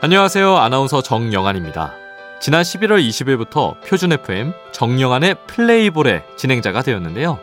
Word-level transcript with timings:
안녕하세요. 0.00 0.56
아나운서 0.56 1.02
정영안입니다. 1.02 1.92
지난 2.38 2.62
11월 2.62 3.04
20일부터 3.04 3.80
표준 3.84 4.12
FM 4.12 4.52
정영안의 4.70 5.34
플레이볼의 5.48 6.22
진행자가 6.36 6.82
되었는데요. 6.82 7.40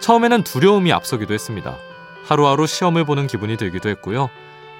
처음에는 0.00 0.44
두려움이 0.44 0.92
앞서기도 0.92 1.32
했습니다. 1.32 1.78
하루하루 2.26 2.66
시험을 2.66 3.06
보는 3.06 3.26
기분이 3.26 3.56
들기도 3.56 3.88
했고요. 3.88 4.28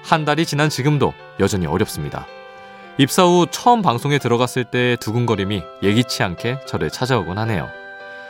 한 0.03 0.23
달이 0.23 0.45
지난 0.45 0.69
지금도 0.69 1.15
여전히 1.39 1.65
어렵습니다. 1.65 2.27
입사 2.99 3.23
후 3.23 3.47
처음 3.49 3.81
방송에 3.81 4.19
들어갔을 4.19 4.63
때 4.63 4.95
두근거림이 4.99 5.63
예기치 5.81 6.21
않게 6.21 6.59
저를 6.67 6.91
찾아오곤 6.91 7.39
하네요. 7.39 7.69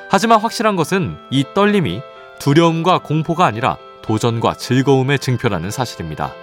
하지만 0.09 0.39
확실한 0.39 0.77
것은 0.77 1.18
이 1.32 1.43
떨림이 1.54 2.02
두려움과 2.39 3.00
공포가 3.00 3.46
아니라 3.46 3.75
도전과 4.04 4.54
즐거움의 4.54 5.20
증표라는 5.20 5.70
사실입니다. 5.70 6.34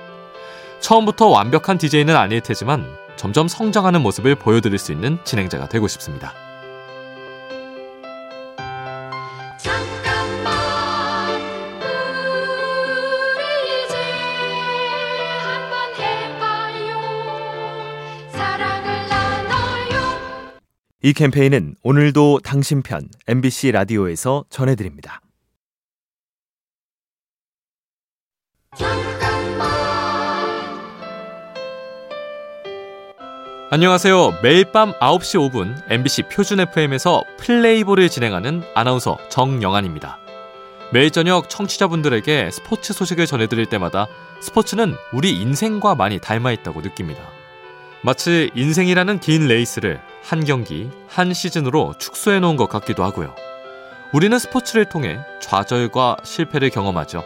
처음부터 0.82 1.28
완벽한 1.28 1.78
DJ는 1.78 2.16
아닐 2.16 2.40
테지만 2.40 2.84
점점 3.16 3.46
성장하는 3.46 4.02
모습을 4.02 4.34
보여드릴 4.34 4.78
수 4.78 4.92
있는 4.92 5.16
진행자가 5.24 5.68
되고 5.68 5.86
싶습니다. 5.86 6.34
이 21.04 21.12
캠페인은 21.12 21.76
오늘도 21.82 22.40
당신 22.44 22.82
편 22.82 23.08
MBC 23.26 23.72
라디오에서 23.72 24.44
전해드립니다. 24.50 25.20
안녕하세요. 33.74 34.40
매일 34.42 34.66
밤 34.66 34.92
9시 34.92 35.50
5분 35.50 35.74
MBC 35.88 36.24
표준 36.24 36.60
FM에서 36.60 37.24
플레이볼을 37.38 38.10
진행하는 38.10 38.62
아나운서 38.74 39.16
정영안입니다. 39.30 40.18
매일 40.92 41.10
저녁 41.10 41.48
청취자분들에게 41.48 42.50
스포츠 42.50 42.92
소식을 42.92 43.24
전해드릴 43.24 43.64
때마다 43.64 44.08
스포츠는 44.42 44.94
우리 45.14 45.40
인생과 45.40 45.94
많이 45.94 46.18
닮아 46.18 46.52
있다고 46.52 46.82
느낍니다. 46.82 47.22
마치 48.02 48.50
인생이라는 48.54 49.20
긴 49.20 49.48
레이스를 49.48 50.02
한 50.22 50.44
경기, 50.44 50.90
한 51.08 51.32
시즌으로 51.32 51.94
축소해 51.98 52.40
놓은 52.40 52.56
것 52.56 52.68
같기도 52.68 53.04
하고요. 53.04 53.34
우리는 54.12 54.38
스포츠를 54.38 54.84
통해 54.90 55.18
좌절과 55.40 56.18
실패를 56.24 56.68
경험하죠. 56.68 57.24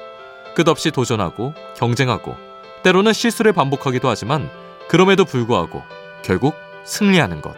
끝없이 0.54 0.92
도전하고 0.92 1.54
경쟁하고 1.76 2.36
때로는 2.84 3.14
실수를 3.14 3.52
반복하기도 3.52 4.08
하지만 4.08 4.48
그럼에도 4.86 5.24
불구하고 5.24 5.82
결국 6.26 6.56
승리하는 6.84 7.40
것. 7.40 7.54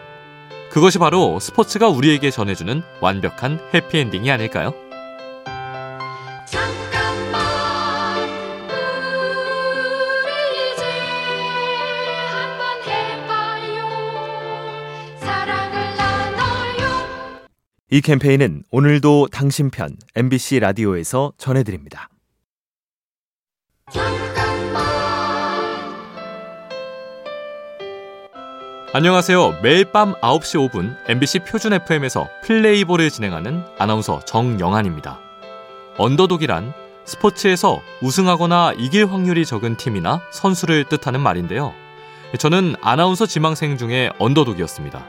그것이 0.70 0.98
바로 0.98 1.41
스포츠가 1.41 1.88
우리에게 1.88 2.30
전해주는 2.30 2.83
완벽한 3.00 3.58
해피엔딩이 3.72 4.30
아닐까요? 4.30 4.74
이 17.91 18.02
캠페인은 18.02 18.64
오늘도 18.70 19.28
당신 19.33 19.70
편 19.70 19.96
MBC 20.14 20.61
라디오에서 20.61 21.33
전해드립니다. 21.39 22.11
안녕하세요. 28.94 29.58
매일 29.62 29.85
밤 29.85 30.14
9시 30.14 30.70
5분 30.70 30.96
MBC 31.08 31.40
표준 31.40 31.74
FM에서 31.74 32.27
플레이볼을 32.45 33.11
진행하는 33.11 33.62
아나운서 33.79 34.20
정영한입니다. 34.20 35.18
언더독이란 35.98 36.73
스포츠에서 37.05 37.83
우승하거나 38.01 38.73
이길 38.79 39.11
확률이 39.11 39.45
적은 39.45 39.77
팀이나 39.77 40.23
선수를 40.30 40.85
뜻하는 40.85 41.20
말인데요. 41.20 41.74
저는 42.39 42.77
아나운서 42.80 43.27
지망생 43.27 43.77
중에 43.77 44.11
언더독이었습니다. 44.18 45.05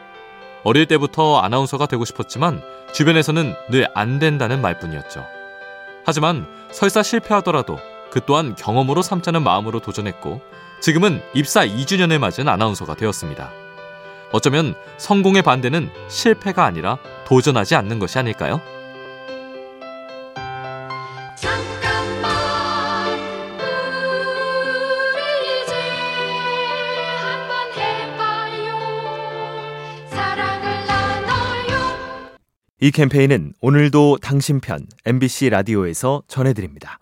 어릴 0.65 0.85
때부터 0.85 1.37
아나운서가 1.39 1.85
되고 1.85 2.03
싶었지만 2.03 2.61
주변에서는 2.93 3.53
늘 3.69 3.87
안 3.95 4.19
된다는 4.19 4.61
말뿐이었죠. 4.61 5.25
하지만 6.05 6.47
설사 6.71 7.01
실패하더라도 7.01 7.79
그 8.11 8.19
또한 8.25 8.55
경험으로 8.55 9.01
삼자는 9.01 9.41
마음으로 9.41 9.79
도전했고 9.79 10.41
지금은 10.81 11.21
입사 11.33 11.65
2주년을 11.65 12.17
맞은 12.19 12.49
아나운서가 12.49 12.95
되었습니다. 12.95 13.51
어쩌면 14.31 14.75
성공의 14.97 15.41
반대는 15.41 15.89
실패가 16.07 16.65
아니라 16.65 16.97
도전하지 17.25 17.75
않는 17.75 17.99
것이 17.99 18.17
아닐까요? 18.19 18.61
이 32.81 32.91
캠페인은 32.91 33.53
오늘도 33.59 34.19
당신 34.21 34.61
편 34.61 34.87
MBC 35.05 35.49
라디오에서 35.49 36.23
전해드립니다. 36.27 36.97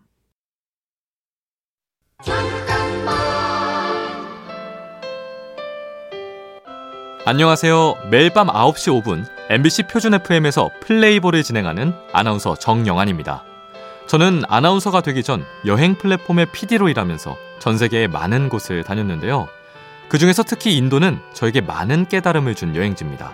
안녕하세요. 7.29 8.07
매일 8.09 8.29
밤 8.29 8.47
9시 8.47 9.03
5분 9.03 9.25
MBC 9.49 9.83
표준 9.91 10.13
FM에서 10.13 10.69
플레이볼을 10.79 11.43
진행하는 11.43 11.91
아나운서 12.13 12.55
정영안입니다. 12.55 13.43
저는 14.07 14.43
아나운서가 14.47 15.01
되기 15.01 15.23
전 15.23 15.43
여행 15.65 15.95
플랫폼의 15.95 16.45
PD로 16.53 16.87
일하면서 16.87 17.35
전 17.59 17.77
세계의 17.77 18.07
많은 18.07 18.47
곳을 18.47 18.85
다녔는데요. 18.85 19.49
그 20.07 20.17
중에서 20.17 20.43
특히 20.43 20.77
인도는 20.77 21.19
저에게 21.33 21.59
많은 21.59 22.07
깨달음을 22.07 22.55
준 22.55 22.77
여행지입니다. 22.77 23.33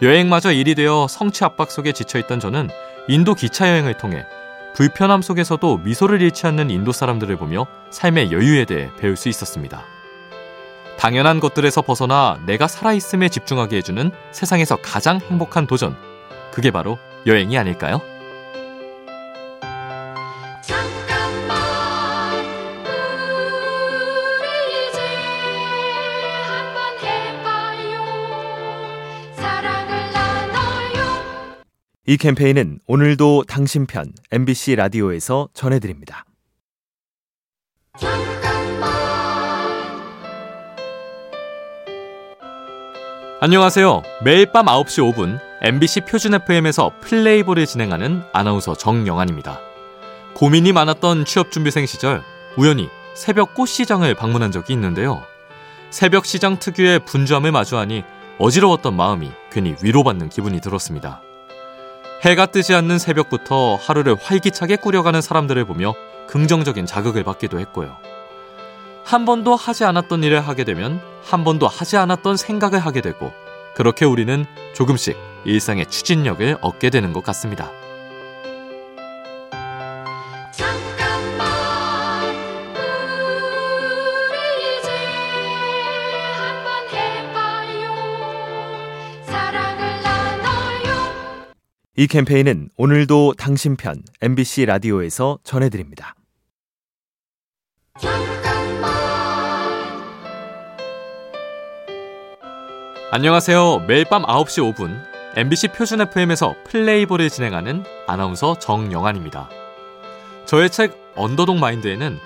여행마저 0.00 0.50
일이 0.50 0.74
되어 0.74 1.06
성취 1.06 1.44
압박 1.44 1.70
속에 1.70 1.92
지쳐있던 1.92 2.40
저는 2.40 2.70
인도 3.08 3.34
기차 3.34 3.68
여행을 3.68 3.98
통해 3.98 4.24
불편함 4.74 5.20
속에서도 5.20 5.82
미소를 5.84 6.22
잃지 6.22 6.46
않는 6.46 6.70
인도 6.70 6.92
사람들을 6.92 7.36
보며 7.36 7.66
삶의 7.90 8.32
여유에 8.32 8.64
대해 8.64 8.88
배울 8.98 9.18
수 9.18 9.28
있었습니다. 9.28 9.84
당연한 11.02 11.40
것들에서 11.40 11.82
벗어나 11.82 12.40
내가 12.46 12.68
살아있음에 12.68 13.28
집중하게 13.28 13.78
해주는 13.78 14.12
세상에서 14.30 14.76
가장 14.76 15.18
행복한 15.18 15.66
도전. 15.66 15.96
그게 16.52 16.70
바로 16.70 16.96
여행이 17.26 17.58
아닐까요? 17.58 18.00
이 32.06 32.16
캠페인은 32.16 32.78
오늘도 32.86 33.42
당신 33.48 33.86
편 33.86 34.12
MBC 34.30 34.76
라디오에서 34.76 35.48
전해드립니다. 35.52 36.24
안녕하세요. 43.44 44.02
매일 44.22 44.46
밤 44.46 44.66
9시 44.66 45.12
5분 45.12 45.40
MBC 45.62 46.02
표준 46.02 46.32
FM에서 46.32 46.92
플레이볼을 47.00 47.66
진행하는 47.66 48.22
아나운서 48.32 48.76
정영안입니다. 48.76 49.58
고민이 50.34 50.70
많았던 50.72 51.24
취업준비생 51.24 51.86
시절 51.86 52.22
우연히 52.56 52.88
새벽 53.16 53.54
꽃시장을 53.54 54.14
방문한 54.14 54.52
적이 54.52 54.74
있는데요. 54.74 55.24
새벽 55.90 56.24
시장 56.24 56.60
특유의 56.60 57.00
분주함을 57.00 57.50
마주하니 57.50 58.04
어지러웠던 58.38 58.94
마음이 58.94 59.32
괜히 59.50 59.74
위로받는 59.82 60.28
기분이 60.28 60.60
들었습니다. 60.60 61.20
해가 62.24 62.46
뜨지 62.46 62.74
않는 62.74 63.00
새벽부터 63.00 63.74
하루를 63.74 64.14
활기차게 64.22 64.76
꾸려가는 64.76 65.20
사람들을 65.20 65.64
보며 65.64 65.94
긍정적인 66.28 66.86
자극을 66.86 67.24
받기도 67.24 67.58
했고요. 67.58 67.96
한 69.04 69.24
번도 69.24 69.56
하지 69.56 69.84
않았던 69.84 70.22
일을 70.22 70.40
하게 70.40 70.64
되면 70.64 71.00
한 71.24 71.44
번도 71.44 71.66
하지 71.66 71.96
않았던 71.96 72.36
생각을 72.36 72.78
하게 72.78 73.00
되고 73.00 73.32
그렇게 73.74 74.04
우리는 74.04 74.44
조금씩 74.74 75.16
일상의 75.44 75.86
추진력을 75.86 76.58
얻게 76.60 76.90
되는 76.90 77.12
것 77.12 77.22
같습니다. 77.24 77.70
이 91.94 92.06
캠페인은 92.06 92.70
오늘도 92.78 93.34
당신 93.36 93.76
편 93.76 94.02
MBC 94.22 94.64
라디오에서 94.64 95.38
전해드립니다. 95.44 96.14
안녕하세요. 103.14 103.80
매일 103.86 104.06
밤 104.06 104.22
9시 104.22 104.72
5분 104.72 104.98
MBC 105.36 105.68
표준 105.68 106.00
FM에서 106.00 106.54
플레이볼을 106.64 107.28
진행하는 107.28 107.84
아나운서 108.06 108.58
정영환입니다. 108.58 109.50
저의 110.46 110.70
책 110.70 110.98
언더독 111.14 111.58
마인드에는 111.58 112.18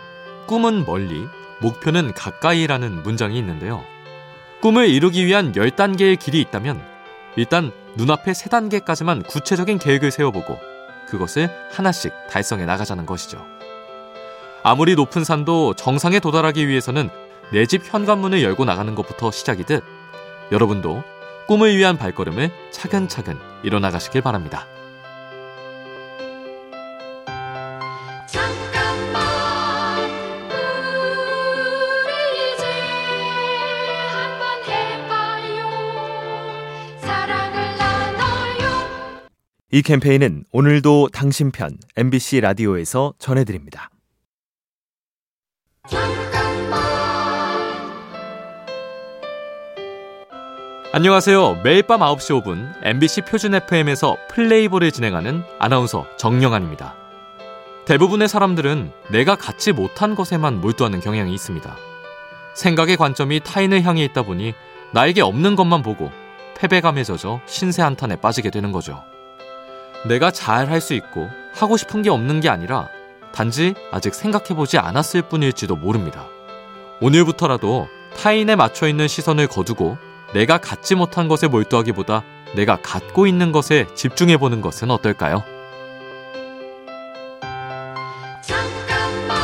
꿈은 0.46 0.84
멀리, 0.86 1.26
목표는 1.60 2.14
가까이라는 2.14 3.02
문장이 3.02 3.36
있는데요. 3.36 3.82
꿈을 4.62 4.88
이루기 4.88 5.26
위한 5.26 5.50
10단계의 5.50 6.20
길이 6.20 6.40
있다면 6.42 6.80
일단 7.34 7.72
눈앞에 7.96 8.30
3단계까지만 8.30 9.26
구체적인 9.26 9.80
계획을 9.80 10.12
세워보고 10.12 10.56
그것을 11.08 11.50
하나씩 11.72 12.12
달성해 12.30 12.64
나가자는 12.64 13.06
것이죠. 13.06 13.44
아무리 14.62 14.94
높은 14.94 15.24
산도 15.24 15.74
정상에 15.74 16.20
도달하기 16.20 16.68
위해서는 16.68 17.10
내 17.50 17.66
집 17.66 17.82
현관문을 17.84 18.44
열고 18.44 18.64
나가는 18.64 18.94
것부터 18.94 19.32
시작이듯 19.32 19.95
여러분도 20.52 21.02
꿈을 21.48 21.76
위한 21.76 21.96
발걸음을 21.96 22.50
차근차근 22.70 23.38
일어나가시길 23.62 24.20
바랍니다. 24.22 24.66
잠깐만 28.26 29.22
우리 32.04 32.54
이제 32.54 32.64
한번 34.12 34.64
해봐요 34.66 35.58
사랑을 37.00 37.76
나눠요 37.78 39.28
이 39.70 39.82
캠페인은 39.82 40.44
오늘도 40.52 41.08
당신 41.12 41.50
편 41.50 41.78
MBC 41.96 42.40
라디오에서 42.40 43.14
전해드립니다. 43.18 43.90
안녕하세요. 50.96 51.60
매일 51.62 51.82
밤 51.82 52.00
9시 52.00 52.42
5분 52.42 52.72
MBC 52.82 53.20
표준 53.20 53.54
FM에서 53.54 54.16
플레이볼을 54.30 54.90
진행하는 54.90 55.44
아나운서 55.58 56.06
정영환입니다. 56.16 56.94
대부분의 57.84 58.28
사람들은 58.28 58.92
내가 59.10 59.36
갖지 59.36 59.72
못한 59.72 60.14
것에만 60.14 60.58
몰두하는 60.62 61.00
경향이 61.00 61.34
있습니다. 61.34 61.76
생각의 62.54 62.96
관점이 62.96 63.40
타인을 63.40 63.82
향해 63.82 64.04
있다 64.04 64.22
보니 64.22 64.54
나에게 64.94 65.20
없는 65.20 65.54
것만 65.54 65.82
보고 65.82 66.10
패배감에 66.56 67.04
젖어 67.04 67.42
신세 67.44 67.82
한탄에 67.82 68.16
빠지게 68.16 68.48
되는 68.48 68.72
거죠. 68.72 69.04
내가 70.08 70.30
잘 70.30 70.70
할 70.70 70.80
수 70.80 70.94
있고 70.94 71.28
하고 71.54 71.76
싶은 71.76 72.00
게 72.00 72.08
없는 72.08 72.40
게 72.40 72.48
아니라 72.48 72.88
단지 73.34 73.74
아직 73.92 74.14
생각해보지 74.14 74.78
않았을 74.78 75.28
뿐일지도 75.28 75.76
모릅니다. 75.76 76.24
오늘부터라도 77.02 77.86
타인에 78.16 78.56
맞춰 78.56 78.88
있는 78.88 79.08
시선을 79.08 79.48
거두고 79.48 79.98
내가 80.34 80.58
갖지 80.58 80.94
못한 80.94 81.28
것에 81.28 81.48
몰두하기보다 81.48 82.24
내가 82.54 82.76
갖고 82.80 83.26
있는 83.26 83.52
것에 83.52 83.86
집중해 83.94 84.36
보는 84.38 84.60
것은 84.60 84.90
어떨까요? 84.90 85.42
잠깐만 88.42 89.36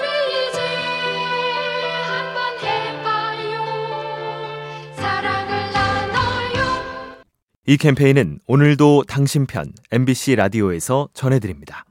우리 0.00 0.48
이제 0.48 0.60
한번 2.06 2.58
해봐요 2.62 3.64
사랑을 4.96 5.72
나눠요 5.72 7.24
이 7.66 7.76
캠페인은 7.76 8.40
오늘도 8.46 9.04
당신 9.08 9.46
편 9.46 9.72
MBC 9.92 10.36
라디오에서 10.36 11.08
전해드립니다. 11.14 11.84